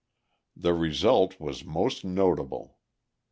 [0.57, 2.79] The result was most notable.